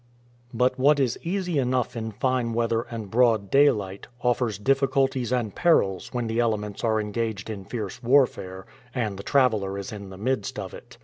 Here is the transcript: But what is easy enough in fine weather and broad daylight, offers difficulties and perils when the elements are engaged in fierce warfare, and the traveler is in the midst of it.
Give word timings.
But 0.51 0.79
what 0.79 0.99
is 0.99 1.19
easy 1.21 1.59
enough 1.59 1.95
in 1.95 2.11
fine 2.11 2.55
weather 2.55 2.81
and 2.89 3.11
broad 3.11 3.51
daylight, 3.51 4.07
offers 4.23 4.57
difficulties 4.57 5.31
and 5.31 5.53
perils 5.53 6.09
when 6.11 6.25
the 6.25 6.39
elements 6.39 6.83
are 6.83 6.99
engaged 6.99 7.51
in 7.51 7.65
fierce 7.65 8.01
warfare, 8.01 8.65
and 8.95 9.15
the 9.15 9.21
traveler 9.21 9.77
is 9.77 9.91
in 9.91 10.09
the 10.09 10.17
midst 10.17 10.57
of 10.57 10.73
it. 10.73 10.97